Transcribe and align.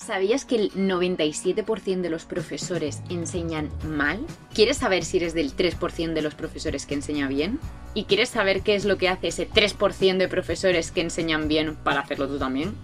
¿Sabías 0.00 0.46
que 0.46 0.56
el 0.56 0.72
97% 0.72 2.00
de 2.00 2.08
los 2.08 2.24
profesores 2.24 3.02
enseñan 3.10 3.68
mal? 3.84 4.24
¿Quieres 4.54 4.78
saber 4.78 5.04
si 5.04 5.18
eres 5.18 5.34
del 5.34 5.54
3% 5.54 6.14
de 6.14 6.22
los 6.22 6.34
profesores 6.34 6.86
que 6.86 6.94
enseña 6.94 7.28
bien? 7.28 7.60
¿Y 7.92 8.04
quieres 8.04 8.30
saber 8.30 8.62
qué 8.62 8.74
es 8.76 8.86
lo 8.86 8.96
que 8.96 9.10
hace 9.10 9.28
ese 9.28 9.46
3% 9.46 10.16
de 10.16 10.26
profesores 10.26 10.90
que 10.90 11.02
enseñan 11.02 11.48
bien 11.48 11.76
para 11.76 12.00
hacerlo 12.00 12.28
tú 12.28 12.38
también? 12.38 12.74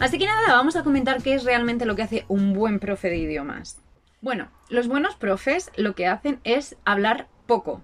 Así 0.00 0.18
que 0.18 0.26
nada, 0.26 0.54
vamos 0.54 0.74
a 0.74 0.82
comentar 0.82 1.22
qué 1.22 1.34
es 1.34 1.44
realmente 1.44 1.86
lo 1.86 1.94
que 1.94 2.02
hace 2.02 2.24
un 2.26 2.52
buen 2.52 2.80
profe 2.80 3.10
de 3.10 3.18
idiomas. 3.18 3.80
Bueno, 4.20 4.50
los 4.68 4.88
buenos 4.88 5.14
profes 5.14 5.70
lo 5.76 5.94
que 5.94 6.08
hacen 6.08 6.40
es 6.42 6.76
hablar 6.84 7.28
poco. 7.46 7.80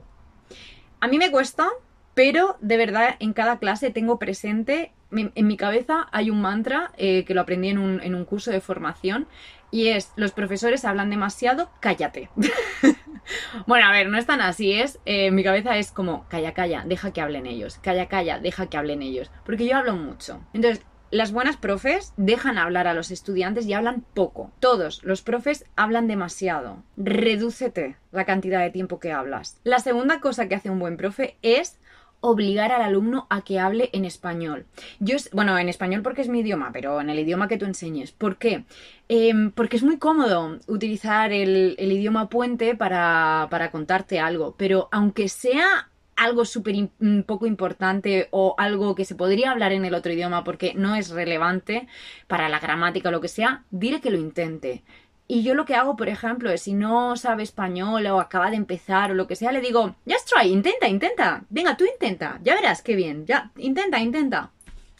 A 0.98 1.06
mí 1.06 1.18
me 1.18 1.30
cuesta, 1.30 1.68
pero 2.14 2.56
de 2.60 2.78
verdad 2.78 3.14
en 3.20 3.32
cada 3.32 3.60
clase 3.60 3.90
tengo 3.90 4.18
presente 4.18 4.92
en 5.12 5.46
mi 5.46 5.56
cabeza 5.56 6.08
hay 6.12 6.30
un 6.30 6.40
mantra 6.40 6.92
eh, 6.96 7.24
que 7.24 7.34
lo 7.34 7.42
aprendí 7.42 7.68
en 7.68 7.78
un, 7.78 8.24
curso 8.24 8.50
de 8.50 8.60
formación 8.60 9.26
y 9.70 9.88
es, 9.88 10.12
los 10.16 10.32
profesores 10.32 10.84
hablan 10.84 11.10
demasiado, 11.10 11.70
cállate. 11.80 12.30
bueno, 13.66 13.86
a 13.86 13.92
ver, 13.92 14.08
no 14.08 14.18
es 14.18 14.26
tan 14.26 14.40
así, 14.40 14.72
es, 14.72 14.98
eh, 15.06 15.30
mi 15.30 15.42
cabeza 15.42 15.76
es 15.78 15.92
como, 15.92 16.26
calla, 16.28 16.52
calla, 16.52 16.84
deja 16.86 17.12
que 17.12 17.20
hablen 17.20 17.46
ellos, 17.46 17.78
calla, 17.78 18.06
calla, 18.06 18.38
deja 18.38 18.66
que 18.66 18.76
hablen 18.76 19.02
ellos, 19.02 19.30
porque 19.44 19.66
yo 19.66 19.76
hablo 19.76 19.96
mucho. 19.96 20.40
Entonces, 20.52 20.84
las 21.12 21.30
buenas 21.30 21.58
profes 21.58 22.14
dejan 22.16 22.56
hablar 22.56 22.86
a 22.86 22.94
los 22.94 23.10
estudiantes 23.10 23.66
y 23.66 23.74
hablan 23.74 24.02
poco. 24.14 24.50
Todos 24.60 25.04
los 25.04 25.20
profes 25.20 25.66
hablan 25.76 26.08
demasiado. 26.08 26.82
Redúcete 26.96 27.96
la 28.12 28.24
cantidad 28.24 28.60
de 28.60 28.70
tiempo 28.70 28.98
que 28.98 29.12
hablas. 29.12 29.60
La 29.62 29.78
segunda 29.78 30.20
cosa 30.20 30.48
que 30.48 30.54
hace 30.54 30.70
un 30.70 30.78
buen 30.78 30.96
profe 30.96 31.36
es 31.42 31.78
obligar 32.22 32.72
al 32.72 32.80
alumno 32.80 33.26
a 33.28 33.42
que 33.42 33.58
hable 33.58 33.90
en 33.92 34.06
español. 34.06 34.64
Yo, 35.00 35.16
bueno, 35.32 35.58
en 35.58 35.68
español 35.68 36.02
porque 36.02 36.22
es 36.22 36.28
mi 36.28 36.40
idioma, 36.40 36.70
pero 36.72 37.00
en 37.00 37.10
el 37.10 37.18
idioma 37.18 37.48
que 37.48 37.58
tú 37.58 37.66
enseñes. 37.66 38.12
¿Por 38.12 38.38
qué? 38.38 38.64
Em, 39.08 39.50
porque 39.50 39.76
es 39.76 39.82
muy 39.82 39.98
cómodo 39.98 40.58
utilizar 40.68 41.32
el, 41.32 41.76
idioma 41.78 42.28
puente 42.30 42.74
para, 42.74 43.48
para 43.50 43.70
contarte 43.70 44.20
algo, 44.20 44.54
pero 44.56 44.88
aunque 44.92 45.28
sea 45.28 45.90
algo 46.16 46.44
súper 46.44 46.88
poco 47.26 47.46
importante 47.46 48.28
o 48.30 48.54
algo 48.56 48.94
que 48.94 49.04
se 49.04 49.16
podría 49.16 49.50
hablar 49.50 49.72
en 49.72 49.84
el 49.84 49.94
otro 49.94 50.12
idioma 50.12 50.44
porque 50.44 50.74
no 50.74 50.94
es 50.94 51.10
relevante 51.10 51.88
para 52.28 52.48
la 52.48 52.60
gramática 52.60 53.08
o 53.08 53.12
lo 53.12 53.20
que 53.20 53.28
sea, 53.28 53.64
diré 53.70 54.00
que 54.00 54.10
lo 54.10 54.18
intente. 54.18 54.84
Y 55.32 55.42
yo 55.42 55.54
lo 55.54 55.64
que 55.64 55.76
hago, 55.76 55.96
por 55.96 56.10
ejemplo, 56.10 56.50
es 56.50 56.60
si 56.60 56.74
no 56.74 57.16
sabe 57.16 57.42
español 57.42 58.06
o 58.08 58.20
acaba 58.20 58.50
de 58.50 58.56
empezar 58.56 59.10
o 59.10 59.14
lo 59.14 59.26
que 59.26 59.34
sea, 59.34 59.50
le 59.50 59.62
digo, 59.62 59.96
just 60.06 60.28
try, 60.30 60.46
intenta, 60.46 60.86
intenta. 60.86 61.42
Venga, 61.48 61.74
tú 61.74 61.86
intenta. 61.86 62.38
Ya 62.42 62.54
verás 62.54 62.82
qué 62.82 62.94
bien. 62.94 63.24
Ya, 63.24 63.50
intenta, 63.56 63.98
intenta. 63.98 64.50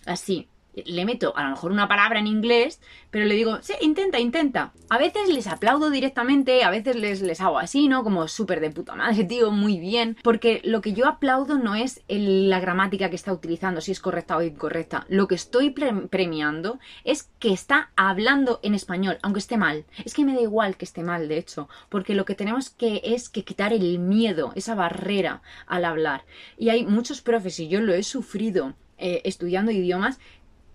Así 0.07 0.49
le 0.75 1.05
meto 1.05 1.33
a 1.37 1.45
lo 1.45 1.51
mejor 1.51 1.73
una 1.73 1.89
palabra 1.89 2.19
en 2.19 2.27
inglés, 2.27 2.81
pero 3.11 3.27
le 3.27 3.35
digo, 3.35 3.59
sí, 3.61 3.75
intenta, 3.81 4.19
intenta. 4.19 4.73
A 4.89 4.99
veces 4.99 5.29
les 5.29 5.47
aplaudo 5.47 5.91
directamente, 5.91 6.65
a 6.65 6.71
veces 6.71 6.97
les, 6.97 7.21
les 7.23 7.41
hago 7.41 7.59
así, 7.59 7.89
¿no? 7.89 8.05
Como 8.05 8.27
súper 8.29 8.61
de 8.61 8.71
puta 8.71 8.95
madre, 8.95 9.25
tío, 9.33 9.51
muy 9.51 9.79
bien. 9.79 10.17
Porque 10.23 10.61
lo 10.65 10.81
que 10.81 10.93
yo 10.93 11.07
aplaudo 11.07 11.59
no 11.59 11.75
es 11.75 12.03
la 12.09 12.61
gramática 12.61 13.11
que 13.11 13.17
está 13.17 13.33
utilizando, 13.33 13.81
si 13.81 13.93
es 13.93 14.01
correcta 14.01 14.37
o 14.37 14.43
incorrecta. 14.43 15.07
Lo 15.09 15.29
que 15.29 15.35
estoy 15.35 15.71
premiando 15.71 16.79
es 17.05 17.31
que 17.39 17.53
está 17.53 17.91
hablando 17.97 18.61
en 18.63 18.75
español, 18.75 19.19
aunque 19.23 19.41
esté 19.41 19.57
mal. 19.57 19.85
Es 20.05 20.15
que 20.15 20.25
me 20.25 20.35
da 20.35 20.41
igual 20.41 20.77
que 20.77 20.85
esté 20.85 21.03
mal, 21.03 21.29
de 21.29 21.39
hecho, 21.39 21.69
porque 21.89 22.15
lo 22.15 22.25
que 22.25 22.35
tenemos 22.35 22.71
que 22.71 23.03
es 23.05 23.29
quitar 23.29 23.73
el 23.73 23.99
miedo, 23.99 24.53
esa 24.55 24.75
barrera 24.75 25.43
al 25.67 25.85
hablar. 25.85 26.25
Y 26.57 26.71
hay 26.71 26.87
muchos 26.87 27.21
profes, 27.21 27.61
y 27.61 27.69
yo 27.69 27.81
lo 27.81 27.93
he 27.93 28.03
sufrido 28.03 28.75
eh, 28.99 29.23
estudiando 29.25 29.73
idiomas, 29.73 30.21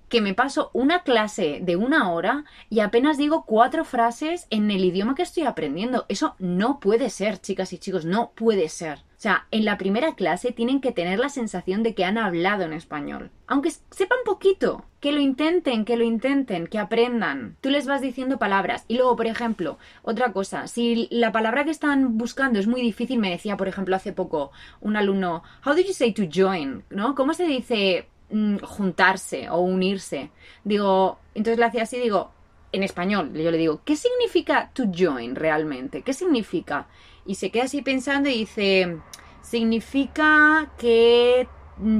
que 0.10 0.22
me 0.22 0.34
paso 0.34 0.72
una 0.74 1.04
clase 1.04 1.60
de 1.62 1.76
una 1.76 2.12
hora 2.12 2.46
y 2.70 2.80
apenas 2.80 3.18
digo 3.18 3.46
cuatro 3.46 3.86
frases 3.86 4.48
en 4.50 4.72
el 4.72 4.86
idioma 4.86 5.16
que 5.16 5.24
estoy 5.24 5.44
aprendiendo. 5.44 6.06
Eso 6.08 6.36
no 6.40 6.80
puede 6.80 7.10
ser, 7.10 7.40
chicas 7.40 7.74
y 7.74 7.78
chicos, 7.78 8.06
no 8.06 8.32
puede 8.36 8.70
ser. 8.70 9.00
O 9.18 9.20
sea, 9.20 9.48
en 9.50 9.66
la 9.66 9.80
primera 9.80 10.14
clase 10.14 10.52
tienen 10.52 10.80
que 10.80 10.92
tener 10.92 11.18
la 11.18 11.30
sensación 11.30 11.82
de 11.82 11.96
que 11.96 12.06
han 12.06 12.20
hablado 12.20 12.64
en 12.64 12.74
español. 12.74 13.32
Aunque 13.48 13.72
sepan 13.72 14.20
poquito, 14.24 14.86
que 15.00 15.12
lo 15.12 15.20
intenten, 15.20 15.86
que 15.86 15.98
lo 15.98 16.04
intenten, 16.04 16.68
que 16.68 16.78
aprendan. 16.78 17.58
Tú 17.60 17.72
les 17.72 17.88
vas 17.88 18.02
diciendo 18.02 18.38
palabras. 18.38 18.86
Y 18.88 18.98
luego, 18.98 19.16
por 19.16 19.26
ejemplo, 19.26 19.80
otra 20.04 20.32
cosa, 20.34 20.68
si 20.68 21.08
la 21.10 21.32
palabra 21.32 21.66
que 21.66 21.72
están 21.72 22.20
buscando 22.20 22.60
es 22.60 22.68
muy 22.68 22.80
difícil, 22.82 23.18
me 23.18 23.32
decía, 23.32 23.58
por 23.58 23.68
ejemplo, 23.68 23.96
hace 23.96 24.14
poco 24.14 24.52
un 24.82 24.96
alumno, 24.96 25.42
How 25.66 25.74
do 25.74 25.82
you 25.82 25.94
say 25.94 26.14
to 26.14 26.24
join? 26.32 26.84
¿No? 26.92 27.16
¿Cómo 27.16 27.34
se 27.34 27.48
dice 27.48 28.08
Mm, 28.30 28.58
juntarse 28.58 29.50
o 29.50 29.60
unirse. 29.60 30.32
Digo, 30.66 31.18
entonces 31.34 31.60
le 31.60 31.66
hacía 31.66 31.84
así, 31.84 31.98
digo, 31.98 32.32
en 32.74 32.84
español, 32.84 33.32
yo 33.34 33.52
le 33.52 33.58
digo, 33.58 33.82
¿qué 33.86 33.96
significa 33.96 34.70
to 34.74 34.84
join 34.94 35.34
realmente? 35.34 36.02
¿Qué 36.02 36.12
significa? 36.12 36.88
Y 37.26 37.36
se 37.36 37.52
queda 37.52 37.64
así 37.64 37.82
pensando 37.82 38.28
y 38.30 38.40
dice, 38.40 38.98
significa 39.42 40.74
que 40.78 41.48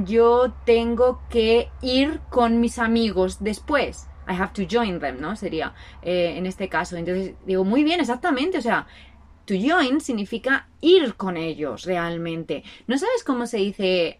yo 0.04 0.52
tengo 0.66 1.22
que 1.30 1.70
ir 1.80 2.20
con 2.28 2.60
mis 2.60 2.78
amigos 2.78 3.42
después. 3.42 4.06
I 4.28 4.32
have 4.32 4.52
to 4.52 4.64
join 4.70 5.00
them, 5.00 5.22
¿no? 5.22 5.34
Sería 5.34 5.72
eh, 6.02 6.34
en 6.36 6.44
este 6.44 6.68
caso. 6.68 6.96
Entonces 6.96 7.36
digo, 7.46 7.64
muy 7.64 7.84
bien, 7.84 8.00
exactamente. 8.00 8.58
O 8.58 8.62
sea, 8.62 8.86
to 9.46 9.54
join 9.54 10.02
significa 10.02 10.68
ir 10.82 11.14
con 11.14 11.38
ellos 11.38 11.84
realmente. 11.84 12.64
¿No 12.86 12.98
sabes 12.98 13.24
cómo 13.24 13.46
se 13.46 13.56
dice 13.56 14.18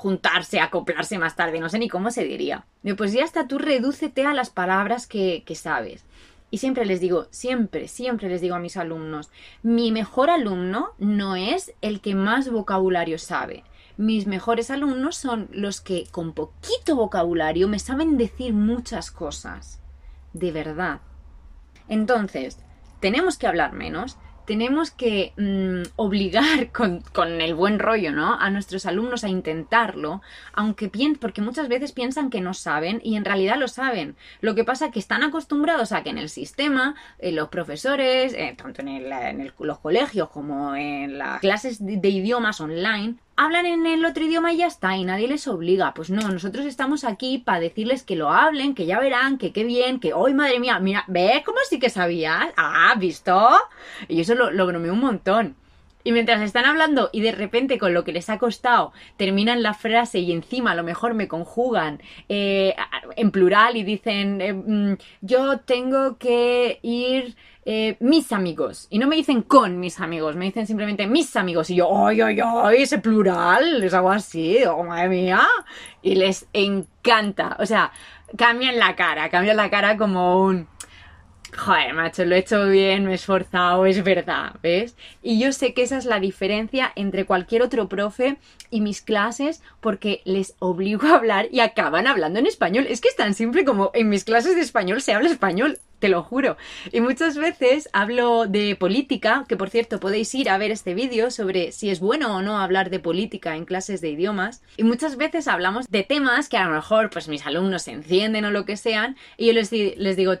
juntarse, 0.00 0.60
acoplarse 0.60 1.18
más 1.18 1.36
tarde, 1.36 1.60
no 1.60 1.68
sé 1.68 1.78
ni 1.78 1.90
cómo 1.90 2.10
se 2.10 2.24
diría. 2.24 2.64
Pues 2.96 3.12
ya 3.12 3.22
está, 3.22 3.46
tú 3.46 3.58
redúcete 3.58 4.24
a 4.24 4.32
las 4.32 4.48
palabras 4.48 5.06
que, 5.06 5.42
que 5.44 5.54
sabes. 5.54 6.06
Y 6.50 6.56
siempre 6.56 6.86
les 6.86 7.00
digo, 7.00 7.26
siempre, 7.30 7.86
siempre 7.86 8.30
les 8.30 8.40
digo 8.40 8.54
a 8.54 8.60
mis 8.60 8.78
alumnos, 8.78 9.30
mi 9.62 9.92
mejor 9.92 10.30
alumno 10.30 10.94
no 10.98 11.36
es 11.36 11.74
el 11.82 12.00
que 12.00 12.14
más 12.14 12.50
vocabulario 12.50 13.18
sabe. 13.18 13.62
Mis 13.98 14.26
mejores 14.26 14.70
alumnos 14.70 15.16
son 15.16 15.48
los 15.52 15.82
que 15.82 16.06
con 16.10 16.32
poquito 16.32 16.96
vocabulario 16.96 17.68
me 17.68 17.78
saben 17.78 18.16
decir 18.16 18.54
muchas 18.54 19.10
cosas. 19.10 19.82
De 20.32 20.50
verdad. 20.50 21.02
Entonces, 21.88 22.58
tenemos 23.00 23.36
que 23.36 23.48
hablar 23.48 23.74
menos, 23.74 24.16
tenemos 24.50 24.90
que 24.90 25.32
mm, 25.36 25.92
obligar 25.94 26.72
con, 27.12 27.40
el 27.40 27.54
buen 27.54 27.78
rollo, 27.78 28.10
¿no? 28.10 28.34
A 28.34 28.50
nuestros 28.50 28.84
alumnos 28.84 29.22
a 29.22 29.28
intentarlo, 29.28 30.22
aunque 30.52 30.88
piensen, 30.88 31.20
porque 31.20 31.40
muchas 31.40 31.68
veces 31.68 31.92
piensan 31.92 32.30
que 32.30 32.40
no 32.40 32.52
saben 32.52 33.00
y 33.04 33.14
en 33.14 33.24
realidad 33.24 33.58
lo 33.58 33.68
saben. 33.68 34.16
Lo 34.40 34.56
que 34.56 34.64
pasa 34.64 34.86
es 34.86 34.92
que 34.92 34.98
están 34.98 35.22
acostumbrados 35.22 35.92
a 35.92 36.02
que 36.02 36.10
en 36.10 36.18
el 36.18 36.28
sistema, 36.28 36.96
eh, 37.20 37.30
los 37.30 37.48
profesores, 37.48 38.34
eh, 38.34 38.56
tanto 38.60 38.82
en, 38.82 39.52
los 39.56 39.78
colegios 39.78 40.30
como 40.30 40.74
en 40.74 41.16
las 41.16 41.38
clases 41.38 41.78
de 41.80 42.08
idiomas 42.08 42.60
online, 42.60 43.18
hablan 43.36 43.66
en 43.66 43.86
el 43.86 44.04
otro 44.04 44.24
idioma 44.24 44.52
y 44.52 44.58
ya 44.58 44.66
está, 44.66 44.96
y 44.96 45.04
nadie 45.04 45.28
les 45.28 45.48
obliga. 45.48 45.94
Pues 45.94 46.10
no, 46.10 46.28
nosotros 46.28 46.66
estamos 46.66 47.04
aquí 47.04 47.38
para 47.38 47.60
decirles 47.60 48.02
que 48.02 48.16
lo 48.16 48.30
hablen, 48.30 48.74
que 48.74 48.86
ya 48.86 49.00
verán, 49.00 49.38
que 49.38 49.52
qué 49.52 49.64
bien, 49.64 50.00
que 50.00 50.12
hoy, 50.12 50.34
madre 50.34 50.60
mía, 50.60 50.78
mira, 50.78 51.04
¿ves 51.08 51.42
cómo 51.44 51.58
sí 51.68 51.78
que 51.78 51.90
sabías? 51.90 52.48
Ah, 52.56 52.94
¿visto? 52.98 53.50
Y 54.08 54.20
eso 54.20 54.34
lo, 54.34 54.50
lo 54.50 54.66
un 54.66 55.00
montón. 55.00 55.56
Y 56.04 56.12
mientras 56.12 56.40
están 56.40 56.64
hablando 56.64 57.10
y 57.12 57.20
de 57.20 57.32
repente 57.32 57.78
con 57.78 57.94
lo 57.94 58.04
que 58.04 58.12
les 58.12 58.30
ha 58.30 58.38
costado 58.38 58.92
terminan 59.16 59.62
la 59.62 59.74
frase 59.74 60.18
y 60.20 60.32
encima 60.32 60.72
a 60.72 60.74
lo 60.74 60.82
mejor 60.82 61.14
me 61.14 61.28
conjugan 61.28 62.00
eh, 62.28 62.74
en 63.16 63.30
plural 63.30 63.76
y 63.76 63.82
dicen 63.82 64.40
eh, 64.40 64.52
mm, 64.52 64.96
yo 65.20 65.58
tengo 65.60 66.16
que 66.16 66.78
ir 66.82 67.36
eh, 67.66 67.96
mis 68.00 68.32
amigos. 68.32 68.86
Y 68.90 68.98
no 68.98 69.06
me 69.06 69.16
dicen 69.16 69.42
con 69.42 69.78
mis 69.78 70.00
amigos, 70.00 70.34
me 70.34 70.46
dicen 70.46 70.66
simplemente 70.66 71.06
mis 71.06 71.36
amigos. 71.36 71.68
Y 71.70 71.76
yo, 71.76 72.06
¡ay, 72.06 72.20
ay, 72.20 72.38
ay! 72.42 72.82
Ese 72.82 72.98
plural, 72.98 73.80
les 73.80 73.92
hago 73.92 74.10
así, 74.10 74.64
¡oh, 74.64 74.82
madre 74.82 75.08
mía! 75.08 75.46
Y 76.02 76.14
les 76.14 76.48
encanta. 76.54 77.56
O 77.60 77.66
sea, 77.66 77.92
cambian 78.36 78.78
la 78.78 78.96
cara, 78.96 79.28
cambian 79.28 79.56
la 79.56 79.68
cara 79.68 79.96
como 79.96 80.42
un 80.42 80.66
joder, 81.56 81.94
macho, 81.94 82.24
lo 82.24 82.34
he 82.34 82.38
hecho 82.38 82.66
bien, 82.66 83.04
me 83.04 83.12
he 83.12 83.14
esforzado, 83.14 83.86
es 83.86 84.02
verdad, 84.02 84.54
¿ves? 84.62 84.96
Y 85.22 85.40
yo 85.40 85.52
sé 85.52 85.74
que 85.74 85.82
esa 85.82 85.98
es 85.98 86.04
la 86.04 86.20
diferencia 86.20 86.92
entre 86.96 87.26
cualquier 87.26 87.62
otro 87.62 87.88
profe 87.88 88.38
y 88.70 88.80
mis 88.80 89.02
clases 89.02 89.62
porque 89.80 90.22
les 90.24 90.54
obligo 90.58 91.06
a 91.06 91.16
hablar 91.16 91.48
y 91.50 91.60
acaban 91.60 92.06
hablando 92.06 92.38
en 92.38 92.46
español. 92.46 92.86
Es 92.88 93.00
que 93.00 93.08
es 93.08 93.16
tan 93.16 93.34
simple 93.34 93.64
como 93.64 93.90
en 93.94 94.08
mis 94.08 94.24
clases 94.24 94.54
de 94.54 94.62
español 94.62 95.00
se 95.02 95.12
habla 95.12 95.30
español 95.30 95.78
te 96.00 96.08
lo 96.08 96.24
juro. 96.24 96.56
Y 96.90 97.00
muchas 97.00 97.36
veces 97.36 97.88
hablo 97.92 98.46
de 98.46 98.74
política, 98.74 99.44
que 99.48 99.56
por 99.56 99.70
cierto 99.70 100.00
podéis 100.00 100.34
ir 100.34 100.50
a 100.50 100.58
ver 100.58 100.72
este 100.72 100.94
vídeo 100.94 101.30
sobre 101.30 101.70
si 101.70 101.90
es 101.90 102.00
bueno 102.00 102.34
o 102.34 102.42
no 102.42 102.58
hablar 102.58 102.90
de 102.90 102.98
política 102.98 103.54
en 103.54 103.66
clases 103.66 104.00
de 104.00 104.10
idiomas. 104.10 104.62
Y 104.76 104.82
muchas 104.82 105.16
veces 105.16 105.46
hablamos 105.46 105.88
de 105.88 106.02
temas 106.02 106.48
que 106.48 106.56
a 106.56 106.64
lo 106.64 106.74
mejor 106.74 107.10
pues 107.10 107.28
mis 107.28 107.46
alumnos 107.46 107.82
se 107.82 107.92
encienden 107.92 108.44
o 108.44 108.50
lo 108.50 108.64
que 108.64 108.76
sean, 108.76 109.16
y 109.36 109.46
yo 109.46 109.52
les, 109.52 109.70
les 109.70 110.16
digo 110.16 110.32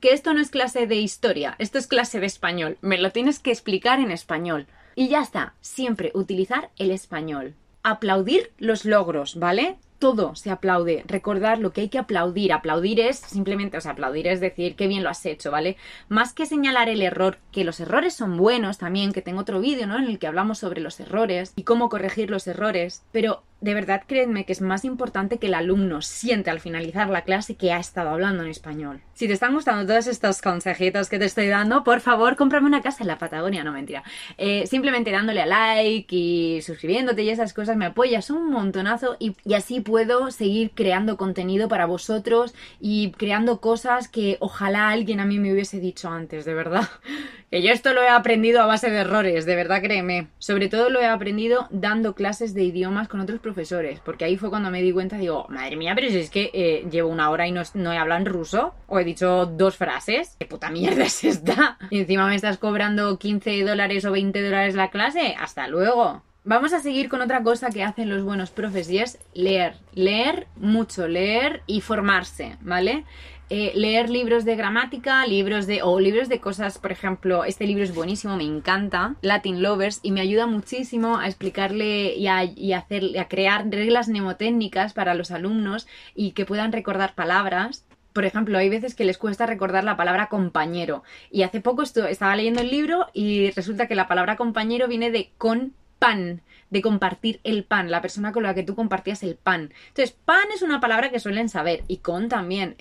que 0.00 0.12
esto 0.12 0.32
no 0.32 0.40
es 0.40 0.50
clase 0.50 0.86
de 0.86 0.96
historia, 0.96 1.56
esto 1.58 1.78
es 1.78 1.86
clase 1.86 2.20
de 2.20 2.26
español, 2.26 2.78
me 2.80 2.98
lo 2.98 3.10
tienes 3.10 3.38
que 3.38 3.50
explicar 3.50 4.00
en 4.00 4.10
español. 4.10 4.66
Y 4.94 5.08
ya 5.08 5.22
está, 5.22 5.54
siempre 5.60 6.12
utilizar 6.14 6.70
el 6.78 6.90
español. 6.90 7.54
Aplaudir 7.82 8.52
los 8.58 8.84
logros, 8.84 9.36
¿vale? 9.36 9.78
Todo 10.02 10.34
se 10.34 10.50
aplaude. 10.50 11.04
Recordar 11.06 11.60
lo 11.60 11.72
que 11.72 11.82
hay 11.82 11.88
que 11.88 11.98
aplaudir. 12.00 12.52
Aplaudir 12.52 12.98
es 12.98 13.18
simplemente, 13.18 13.76
o 13.76 13.80
sea, 13.80 13.92
aplaudir 13.92 14.26
es 14.26 14.40
decir 14.40 14.74
qué 14.74 14.88
bien 14.88 15.04
lo 15.04 15.08
has 15.08 15.24
hecho, 15.24 15.52
¿vale? 15.52 15.76
Más 16.08 16.32
que 16.32 16.44
señalar 16.44 16.88
el 16.88 17.02
error, 17.02 17.38
que 17.52 17.62
los 17.62 17.78
errores 17.78 18.12
son 18.12 18.36
buenos 18.36 18.78
también, 18.78 19.12
que 19.12 19.22
tengo 19.22 19.42
otro 19.42 19.60
vídeo, 19.60 19.86
¿no? 19.86 19.96
En 19.96 20.06
el 20.06 20.18
que 20.18 20.26
hablamos 20.26 20.58
sobre 20.58 20.80
los 20.80 20.98
errores 20.98 21.52
y 21.54 21.62
cómo 21.62 21.88
corregir 21.88 22.30
los 22.30 22.48
errores, 22.48 23.04
pero 23.12 23.44
de 23.62 23.74
verdad 23.74 24.02
créanme 24.06 24.44
que 24.44 24.52
es 24.52 24.60
más 24.60 24.84
importante 24.84 25.38
que 25.38 25.46
el 25.46 25.54
alumno 25.54 26.02
siente 26.02 26.50
al 26.50 26.60
finalizar 26.60 27.08
la 27.08 27.22
clase 27.22 27.54
que 27.54 27.72
ha 27.72 27.78
estado 27.78 28.10
hablando 28.10 28.42
en 28.42 28.50
español. 28.50 29.00
Si 29.14 29.28
te 29.28 29.32
están 29.32 29.54
gustando 29.54 29.86
todos 29.86 30.08
estos 30.08 30.42
consejitos 30.42 31.08
que 31.08 31.18
te 31.18 31.26
estoy 31.26 31.46
dando, 31.46 31.84
por 31.84 32.00
favor, 32.00 32.36
cómprame 32.36 32.66
una 32.66 32.82
casa 32.82 33.04
en 33.04 33.08
la 33.08 33.18
Patagonia, 33.18 33.62
no 33.62 33.72
mentira. 33.72 34.02
Eh, 34.36 34.66
simplemente 34.66 35.12
dándole 35.12 35.42
a 35.42 35.46
like 35.46 36.14
y 36.14 36.60
suscribiéndote 36.60 37.22
y 37.22 37.30
esas 37.30 37.52
cosas 37.52 37.76
me 37.76 37.86
apoyas 37.86 38.30
un 38.30 38.50
montonazo 38.50 39.16
y, 39.20 39.36
y 39.44 39.54
así 39.54 39.80
puedo 39.80 40.32
seguir 40.32 40.72
creando 40.74 41.16
contenido 41.16 41.68
para 41.68 41.86
vosotros 41.86 42.54
y 42.80 43.12
creando 43.12 43.60
cosas 43.60 44.08
que 44.08 44.38
ojalá 44.40 44.88
alguien 44.88 45.20
a 45.20 45.24
mí 45.24 45.38
me 45.38 45.52
hubiese 45.52 45.78
dicho 45.78 46.08
antes, 46.08 46.44
de 46.44 46.54
verdad. 46.54 46.88
Que 47.52 47.60
yo 47.60 47.70
esto 47.70 47.92
lo 47.92 48.02
he 48.02 48.08
aprendido 48.08 48.62
a 48.62 48.66
base 48.66 48.88
de 48.88 49.00
errores, 49.00 49.44
de 49.44 49.54
verdad 49.54 49.82
créeme. 49.82 50.28
Sobre 50.38 50.70
todo 50.70 50.88
lo 50.88 51.02
he 51.02 51.06
aprendido 51.06 51.68
dando 51.70 52.14
clases 52.14 52.54
de 52.54 52.64
idiomas 52.64 53.08
con 53.08 53.20
otros 53.20 53.40
profesores, 53.40 54.00
porque 54.00 54.24
ahí 54.24 54.38
fue 54.38 54.48
cuando 54.48 54.70
me 54.70 54.80
di 54.80 54.90
cuenta, 54.90 55.18
digo, 55.18 55.44
madre 55.50 55.76
mía, 55.76 55.92
pero 55.94 56.08
si 56.08 56.16
es 56.16 56.30
que 56.30 56.50
eh, 56.54 56.86
llevo 56.90 57.10
una 57.10 57.28
hora 57.28 57.46
y 57.46 57.52
no, 57.52 57.60
no 57.74 57.92
he 57.92 58.24
ruso, 58.24 58.74
o 58.86 58.98
he 58.98 59.04
dicho 59.04 59.44
dos 59.44 59.76
frases, 59.76 60.34
¿qué 60.38 60.46
puta 60.46 60.70
mierda 60.70 61.04
es 61.04 61.24
esta? 61.24 61.76
Y 61.90 61.98
encima 62.00 62.26
me 62.26 62.36
estás 62.36 62.56
cobrando 62.56 63.18
15 63.18 63.64
dólares 63.64 64.06
o 64.06 64.12
20 64.12 64.42
dólares 64.42 64.74
la 64.74 64.88
clase, 64.88 65.36
hasta 65.38 65.68
luego. 65.68 66.22
Vamos 66.44 66.72
a 66.72 66.80
seguir 66.80 67.10
con 67.10 67.20
otra 67.20 67.42
cosa 67.42 67.68
que 67.68 67.84
hacen 67.84 68.08
los 68.08 68.24
buenos 68.24 68.50
profes 68.50 68.88
y 68.90 68.98
es 68.98 69.18
leer. 69.34 69.74
Leer 69.92 70.46
mucho, 70.56 71.06
leer 71.06 71.62
y 71.66 71.82
formarse, 71.82 72.56
¿vale? 72.62 73.04
Eh, 73.54 73.70
leer 73.74 74.08
libros 74.08 74.46
de 74.46 74.56
gramática, 74.56 75.26
libros 75.26 75.66
de. 75.66 75.82
o 75.82 76.00
libros 76.00 76.30
de 76.30 76.40
cosas, 76.40 76.78
por 76.78 76.90
ejemplo, 76.90 77.44
este 77.44 77.66
libro 77.66 77.84
es 77.84 77.94
buenísimo, 77.94 78.34
me 78.34 78.44
encanta, 78.44 79.16
Latin 79.20 79.60
Lovers, 79.60 80.00
y 80.02 80.10
me 80.10 80.22
ayuda 80.22 80.46
muchísimo 80.46 81.18
a 81.18 81.26
explicarle 81.26 82.14
y 82.14 82.28
a, 82.28 82.44
y 82.44 82.72
hacer, 82.72 83.18
a 83.18 83.28
crear 83.28 83.68
reglas 83.68 84.08
mnemotécnicas 84.08 84.94
para 84.94 85.12
los 85.12 85.30
alumnos 85.30 85.86
y 86.14 86.30
que 86.30 86.46
puedan 86.46 86.72
recordar 86.72 87.14
palabras 87.14 87.84
por 88.14 88.24
ejemplo, 88.24 88.56
hay 88.56 88.70
veces 88.70 88.94
que 88.94 89.04
les 89.04 89.18
cuesta 89.18 89.44
recordar 89.44 89.84
la 89.84 89.96
palabra 89.96 90.28
compañero. 90.28 91.02
Y 91.30 91.42
hace 91.44 91.60
poco 91.60 91.82
estaba 91.82 92.36
leyendo 92.36 92.60
el 92.60 92.70
libro 92.70 93.06
y 93.12 93.50
resulta 93.50 93.86
que 93.86 93.94
la 93.94 94.08
palabra 94.08 94.36
compañero 94.36 94.86
viene 94.86 95.10
de 95.10 95.30
con 95.38 95.72
pan, 95.98 96.42
de 96.70 96.82
compartir 96.82 97.40
el 97.44 97.64
pan, 97.64 97.90
la 97.90 98.02
persona 98.02 98.32
con 98.32 98.42
la 98.42 98.54
que 98.54 98.64
tú 98.64 98.74
compartías 98.74 99.22
el 99.22 99.36
pan. 99.36 99.72
Entonces, 99.88 100.16
pan 100.24 100.44
es 100.54 100.62
una 100.62 100.80
palabra 100.80 101.10
que 101.10 101.20
suelen 101.20 101.48
saber 101.48 101.84
y 101.88 101.98
con 101.98 102.28
también 102.28 102.76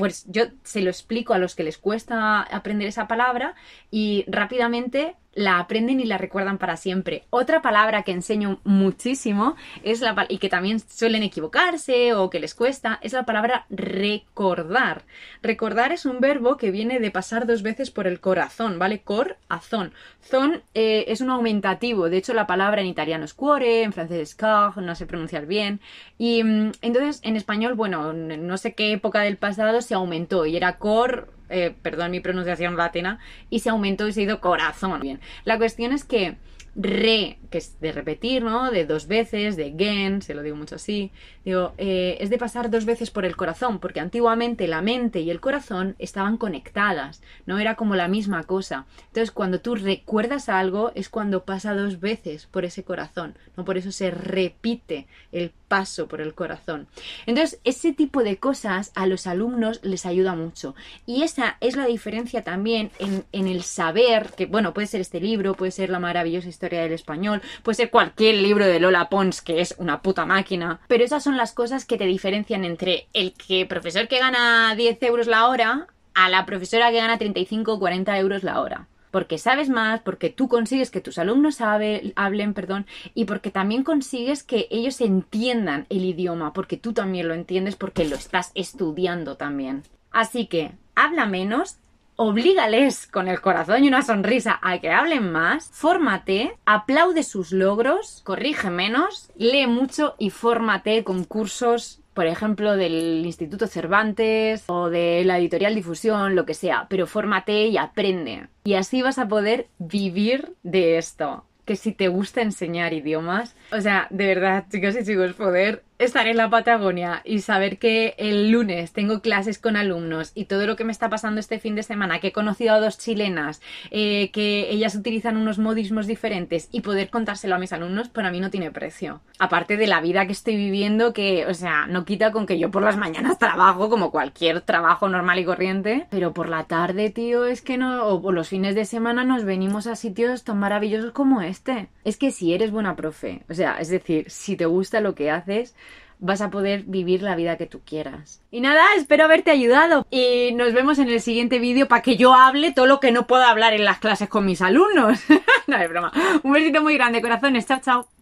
pues 0.00 0.24
yo 0.28 0.44
se 0.64 0.80
lo 0.80 0.88
explico 0.88 1.34
a 1.34 1.38
los 1.38 1.54
que 1.54 1.62
les 1.62 1.76
cuesta 1.76 2.40
aprender 2.40 2.88
esa 2.88 3.06
palabra 3.06 3.54
y 3.90 4.24
rápidamente 4.28 5.14
la 5.34 5.58
aprenden 5.58 6.00
y 6.00 6.04
la 6.04 6.18
recuerdan 6.18 6.58
para 6.58 6.76
siempre. 6.76 7.24
Otra 7.30 7.62
palabra 7.62 8.02
que 8.02 8.12
enseño 8.12 8.60
muchísimo 8.64 9.56
es 9.82 10.00
la 10.00 10.26
y 10.28 10.38
que 10.38 10.48
también 10.48 10.80
suelen 10.80 11.22
equivocarse 11.22 12.14
o 12.14 12.30
que 12.30 12.40
les 12.40 12.54
cuesta 12.54 12.98
es 13.02 13.12
la 13.12 13.24
palabra 13.24 13.66
recordar. 13.70 15.02
Recordar 15.42 15.92
es 15.92 16.04
un 16.04 16.20
verbo 16.20 16.56
que 16.56 16.70
viene 16.70 16.98
de 16.98 17.10
pasar 17.10 17.46
dos 17.46 17.62
veces 17.62 17.90
por 17.90 18.06
el 18.06 18.20
corazón, 18.20 18.78
¿vale? 18.78 19.00
Corazón. 19.02 19.92
Zon 20.22 20.62
eh, 20.74 21.04
es 21.08 21.20
un 21.20 21.30
aumentativo. 21.30 22.10
De 22.10 22.18
hecho, 22.18 22.34
la 22.34 22.46
palabra 22.46 22.80
en 22.80 22.88
italiano 22.88 23.24
es 23.24 23.34
cuore, 23.34 23.82
en 23.82 23.92
francés 23.92 24.18
es 24.20 24.34
car, 24.34 24.76
no 24.78 24.94
sé 24.94 25.06
pronunciar 25.06 25.46
bien. 25.46 25.80
Y 26.18 26.42
mm, 26.42 26.72
entonces 26.82 27.20
en 27.22 27.36
español, 27.36 27.74
bueno, 27.74 28.12
no 28.12 28.56
sé 28.58 28.74
qué 28.74 28.92
época 28.92 29.20
del 29.20 29.36
pasado 29.36 29.80
se 29.80 29.94
aumentó 29.94 30.46
y 30.46 30.56
era 30.56 30.78
cor 30.78 31.39
eh, 31.50 31.74
perdón 31.82 32.10
mi 32.12 32.20
pronunciación 32.20 32.76
latina, 32.76 33.18
y 33.50 33.60
se 33.60 33.70
aumentó 33.70 34.08
y 34.08 34.12
se 34.12 34.22
hizo 34.22 34.40
corazón. 34.40 35.00
Bien, 35.00 35.20
la 35.44 35.58
cuestión 35.58 35.92
es 35.92 36.04
que 36.04 36.36
re, 36.76 37.38
que 37.50 37.58
es 37.58 37.80
de 37.80 37.92
repetir, 37.92 38.42
¿no? 38.42 38.70
De 38.70 38.86
dos 38.86 39.06
veces, 39.08 39.56
de 39.56 39.74
gen, 39.76 40.22
se 40.22 40.34
lo 40.34 40.42
digo 40.42 40.56
mucho 40.56 40.76
así. 40.76 41.10
Digo, 41.44 41.72
eh, 41.78 42.16
es 42.20 42.30
de 42.30 42.38
pasar 42.38 42.70
dos 42.70 42.84
veces 42.84 43.10
por 43.10 43.24
el 43.24 43.36
corazón, 43.36 43.80
porque 43.80 44.00
antiguamente 44.00 44.68
la 44.68 44.80
mente 44.80 45.20
y 45.20 45.30
el 45.30 45.40
corazón 45.40 45.96
estaban 45.98 46.36
conectadas, 46.36 47.22
no 47.46 47.58
era 47.58 47.74
como 47.74 47.96
la 47.96 48.08
misma 48.08 48.44
cosa. 48.44 48.86
Entonces, 49.08 49.32
cuando 49.32 49.60
tú 49.60 49.74
recuerdas 49.74 50.48
algo, 50.48 50.92
es 50.94 51.08
cuando 51.08 51.44
pasa 51.44 51.74
dos 51.74 51.98
veces 51.98 52.46
por 52.46 52.64
ese 52.64 52.84
corazón, 52.84 53.36
¿no? 53.56 53.64
Por 53.64 53.76
eso 53.76 53.90
se 53.90 54.10
repite 54.10 55.06
el 55.32 55.52
paso 55.68 56.08
por 56.08 56.20
el 56.20 56.34
corazón. 56.34 56.88
Entonces, 57.26 57.60
ese 57.64 57.92
tipo 57.92 58.22
de 58.22 58.36
cosas 58.38 58.92
a 58.94 59.06
los 59.06 59.26
alumnos 59.26 59.80
les 59.82 60.06
ayuda 60.06 60.34
mucho. 60.34 60.74
Y 61.06 61.22
esa 61.22 61.56
es 61.60 61.76
la 61.76 61.86
diferencia 61.86 62.44
también 62.44 62.90
en, 62.98 63.24
en 63.32 63.48
el 63.48 63.62
saber, 63.62 64.30
que 64.36 64.46
bueno, 64.46 64.72
puede 64.72 64.86
ser 64.86 65.00
este 65.00 65.20
libro, 65.20 65.54
puede 65.54 65.72
ser 65.72 65.90
la 65.90 65.98
maravillosa 65.98 66.48
historia 66.48 66.59
del 66.68 66.92
español, 66.92 67.40
puede 67.62 67.76
ser 67.76 67.90
cualquier 67.90 68.36
libro 68.36 68.66
de 68.66 68.80
Lola 68.80 69.08
Pons, 69.08 69.40
que 69.40 69.60
es 69.60 69.74
una 69.78 70.02
puta 70.02 70.26
máquina, 70.26 70.80
pero 70.88 71.04
esas 71.04 71.24
son 71.24 71.36
las 71.36 71.52
cosas 71.52 71.84
que 71.84 71.96
te 71.96 72.04
diferencian 72.04 72.64
entre 72.64 73.08
el 73.12 73.32
que 73.32 73.66
profesor 73.66 74.08
que 74.08 74.18
gana 74.18 74.74
10 74.74 75.02
euros 75.04 75.26
la 75.26 75.48
hora 75.48 75.86
a 76.14 76.28
la 76.28 76.44
profesora 76.44 76.90
que 76.90 76.98
gana 76.98 77.18
35 77.18 77.72
o 77.72 77.78
40 77.78 78.18
euros 78.18 78.42
la 78.42 78.60
hora 78.60 78.86
porque 79.10 79.38
sabes 79.38 79.68
más, 79.68 80.00
porque 80.00 80.30
tú 80.30 80.48
consigues 80.48 80.90
que 80.90 81.00
tus 81.00 81.18
alumnos 81.18 81.60
hablen, 81.60 82.54
perdón, 82.54 82.86
y 83.14 83.24
porque 83.24 83.50
también 83.50 83.82
consigues 83.82 84.42
que 84.42 84.68
ellos 84.70 85.00
entiendan 85.00 85.86
el 85.88 86.04
idioma, 86.04 86.52
porque 86.52 86.76
tú 86.76 86.92
también 86.92 87.28
lo 87.28 87.34
entiendes, 87.34 87.76
porque 87.76 88.04
lo 88.04 88.16
estás 88.16 88.52
estudiando 88.54 89.36
también. 89.36 89.82
Así 90.10 90.46
que 90.46 90.72
habla 90.94 91.26
menos, 91.26 91.78
oblígales 92.22 93.06
con 93.06 93.28
el 93.28 93.40
corazón 93.40 93.82
y 93.82 93.88
una 93.88 94.02
sonrisa 94.02 94.58
a 94.60 94.78
que 94.78 94.90
hablen 94.90 95.32
más, 95.32 95.70
fórmate, 95.72 96.52
aplaude 96.66 97.22
sus 97.22 97.50
logros, 97.50 98.20
corrige 98.24 98.68
menos, 98.68 99.30
lee 99.36 99.66
mucho 99.66 100.16
y 100.18 100.28
fórmate 100.28 101.02
con 101.02 101.24
cursos 101.24 102.02
por 102.12 102.26
ejemplo, 102.26 102.76
del 102.76 103.24
Instituto 103.24 103.66
Cervantes 103.66 104.64
o 104.66 104.90
de 104.90 105.22
la 105.24 105.38
editorial 105.38 105.74
Difusión, 105.74 106.34
lo 106.34 106.44
que 106.44 106.52
sea, 106.52 106.86
pero 106.90 107.06
fórmate 107.06 107.68
y 107.68 107.78
aprende. 107.78 108.48
Y 108.64 108.74
así 108.74 109.00
vas 109.00 109.18
a 109.18 109.28
poder 109.28 109.68
vivir 109.78 110.54
de 110.62 110.98
esto. 110.98 111.46
Que 111.64 111.76
si 111.76 111.92
te 111.92 112.08
gusta 112.08 112.42
enseñar 112.42 112.92
idiomas, 112.92 113.56
o 113.72 113.80
sea, 113.80 114.08
de 114.10 114.26
verdad, 114.26 114.66
chicos 114.70 114.96
y 115.00 115.04
chicos, 115.04 115.32
poder 115.32 115.84
estar 116.00 116.26
en 116.26 116.38
la 116.38 116.48
Patagonia 116.48 117.20
y 117.26 117.40
saber 117.40 117.78
que 117.78 118.14
el 118.16 118.50
lunes 118.50 118.92
tengo 118.92 119.20
clases 119.20 119.58
con 119.58 119.76
alumnos 119.76 120.32
y 120.34 120.46
todo 120.46 120.66
lo 120.66 120.74
que 120.74 120.84
me 120.84 120.92
está 120.92 121.10
pasando 121.10 121.40
este 121.40 121.58
fin 121.58 121.74
de 121.74 121.82
semana, 121.82 122.20
que 122.20 122.28
he 122.28 122.32
conocido 122.32 122.72
a 122.72 122.80
dos 122.80 122.96
chilenas, 122.96 123.60
eh, 123.90 124.30
que 124.32 124.70
ellas 124.70 124.94
utilizan 124.94 125.36
unos 125.36 125.58
modismos 125.58 126.06
diferentes 126.06 126.70
y 126.72 126.80
poder 126.80 127.10
contárselo 127.10 127.54
a 127.54 127.58
mis 127.58 127.74
alumnos, 127.74 128.08
para 128.08 128.30
mí 128.30 128.40
no 128.40 128.48
tiene 128.48 128.70
precio. 128.70 129.20
Aparte 129.38 129.76
de 129.76 129.86
la 129.86 130.00
vida 130.00 130.24
que 130.24 130.32
estoy 130.32 130.56
viviendo, 130.56 131.12
que, 131.12 131.44
o 131.46 131.52
sea, 131.52 131.86
no 131.86 132.06
quita 132.06 132.32
con 132.32 132.46
que 132.46 132.58
yo 132.58 132.70
por 132.70 132.82
las 132.82 132.96
mañanas 132.96 133.38
trabajo 133.38 133.90
como 133.90 134.10
cualquier 134.10 134.62
trabajo 134.62 135.06
normal 135.08 135.38
y 135.38 135.44
corriente, 135.44 136.06
pero 136.10 136.32
por 136.32 136.48
la 136.48 136.64
tarde, 136.64 137.10
tío, 137.10 137.44
es 137.44 137.60
que 137.60 137.76
no, 137.76 138.06
o 138.06 138.22
por 138.22 138.32
los 138.32 138.48
fines 138.48 138.74
de 138.74 138.86
semana 138.86 139.22
nos 139.24 139.44
venimos 139.44 139.86
a 139.86 139.96
sitios 139.96 140.44
tan 140.44 140.58
maravillosos 140.58 141.12
como 141.12 141.42
este. 141.42 141.88
Es 142.04 142.16
que 142.16 142.30
si 142.30 142.54
eres 142.54 142.70
buena 142.70 142.96
profe, 142.96 143.42
o 143.50 143.54
sea, 143.54 143.76
es 143.78 143.88
decir, 143.88 144.30
si 144.30 144.56
te 144.56 144.64
gusta 144.64 145.00
lo 145.00 145.14
que 145.14 145.30
haces, 145.30 145.74
vas 146.20 146.40
a 146.42 146.50
poder 146.50 146.84
vivir 146.86 147.22
la 147.22 147.34
vida 147.34 147.56
que 147.56 147.66
tú 147.66 147.80
quieras. 147.84 148.42
Y 148.50 148.60
nada, 148.60 148.84
espero 148.96 149.24
haberte 149.24 149.50
ayudado 149.50 150.06
y 150.10 150.52
nos 150.54 150.72
vemos 150.72 150.98
en 150.98 151.08
el 151.08 151.20
siguiente 151.20 151.58
vídeo 151.58 151.88
para 151.88 152.02
que 152.02 152.16
yo 152.16 152.34
hable 152.34 152.72
todo 152.72 152.86
lo 152.86 153.00
que 153.00 153.10
no 153.10 153.26
puedo 153.26 153.44
hablar 153.44 153.72
en 153.72 153.84
las 153.84 153.98
clases 153.98 154.28
con 154.28 154.44
mis 154.44 154.62
alumnos. 154.62 155.20
no 155.66 155.76
es 155.76 155.88
broma. 155.88 156.12
Un 156.42 156.52
besito 156.52 156.82
muy 156.82 156.94
grande, 156.94 157.22
corazones. 157.22 157.66
Chao, 157.66 157.80
chao. 157.82 158.19